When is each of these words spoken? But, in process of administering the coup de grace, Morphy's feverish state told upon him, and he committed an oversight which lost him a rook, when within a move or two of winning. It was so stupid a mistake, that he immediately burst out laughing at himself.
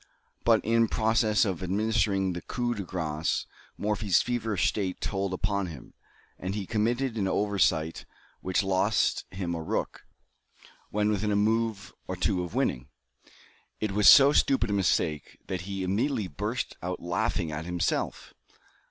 But, 0.43 0.65
in 0.65 0.87
process 0.87 1.45
of 1.45 1.61
administering 1.61 2.33
the 2.33 2.41
coup 2.41 2.73
de 2.73 2.81
grace, 2.81 3.45
Morphy's 3.77 4.19
feverish 4.19 4.67
state 4.67 4.99
told 4.99 5.31
upon 5.31 5.67
him, 5.67 5.93
and 6.39 6.55
he 6.55 6.65
committed 6.65 7.19
an 7.19 7.27
oversight 7.27 8.05
which 8.39 8.63
lost 8.63 9.25
him 9.29 9.53
a 9.53 9.61
rook, 9.61 10.07
when 10.89 11.09
within 11.11 11.31
a 11.31 11.35
move 11.35 11.93
or 12.07 12.15
two 12.15 12.43
of 12.43 12.55
winning. 12.55 12.89
It 13.79 13.91
was 13.91 14.09
so 14.09 14.33
stupid 14.33 14.71
a 14.71 14.73
mistake, 14.73 15.37
that 15.45 15.61
he 15.69 15.83
immediately 15.83 16.25
burst 16.27 16.75
out 16.81 16.99
laughing 16.99 17.51
at 17.51 17.65
himself. 17.65 18.33